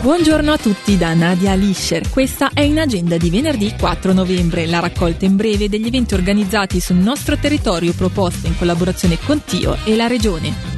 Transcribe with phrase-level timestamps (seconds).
[0.00, 2.08] Buongiorno a tutti da Nadia Lischer.
[2.08, 6.78] Questa è in agenda di venerdì 4 novembre, la raccolta in breve degli eventi organizzati
[6.78, 10.77] sul nostro territorio proposta in collaborazione con Tio e la Regione.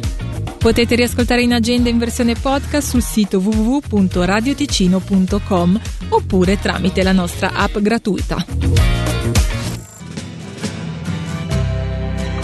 [0.58, 5.80] Potete riascoltare in agenda in versione podcast sul sito www.radioticino.com
[6.10, 9.05] oppure tramite la nostra app gratuita.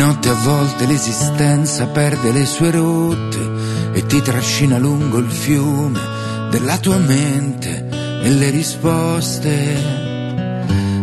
[0.00, 6.00] notte a volte l'esistenza perde le sue rotte e ti trascina lungo il fiume
[6.50, 7.86] della tua mente
[8.22, 10.08] e le risposte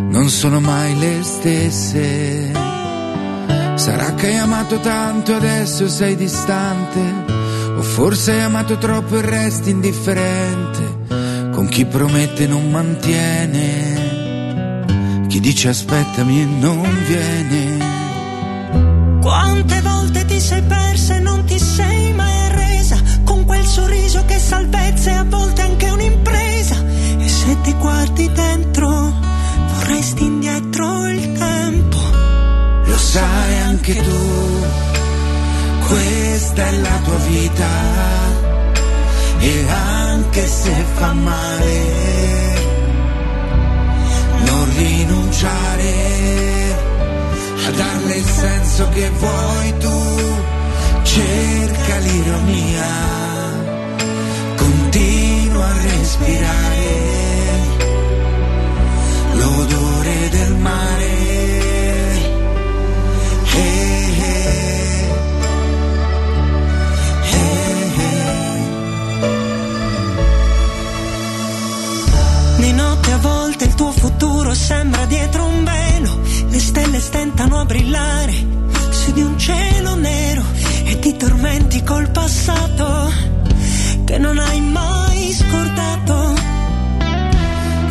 [0.10, 2.52] non sono mai le stesse.
[3.76, 7.00] Sarà che hai amato tanto e adesso sei distante,
[7.78, 11.06] o forse hai amato troppo e resti indifferente,
[11.54, 13.76] con chi promette non mantiene,
[15.28, 17.87] chi dice aspettami e non viene.
[19.28, 24.40] Quante volte ti sei persa e non ti sei mai arresa, con quel sorriso che
[24.40, 26.82] salvezza e a volte anche un'impresa,
[27.18, 29.14] e se ti guardi dentro
[29.74, 31.98] vorresti indietro il tempo.
[32.86, 34.66] Lo sai anche tu,
[35.88, 37.68] questa è la tua vita.
[39.40, 42.56] E anche se fa male,
[44.46, 46.07] non rinunciare
[48.16, 50.16] il senso che vuoi tu.
[51.04, 52.86] Cerca l'ironia,
[54.56, 56.67] continua a respirare
[77.68, 78.34] brillare
[78.90, 80.42] su di un cielo nero
[80.86, 83.12] e ti tormenti col passato
[84.06, 86.36] che non hai mai scordato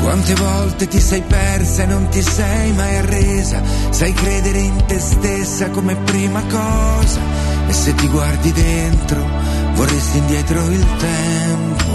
[0.00, 4.98] quante volte ti sei persa e non ti sei mai arresa, sai credere in te
[4.98, 7.20] stessa come prima cosa
[7.66, 9.28] e se ti guardi dentro
[9.74, 11.92] vorresti indietro il tempo.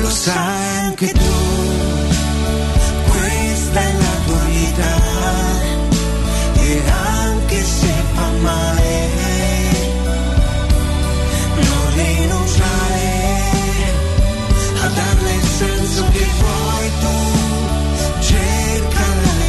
[0.00, 1.32] Lo sai anche tu,
[3.08, 4.07] questa è la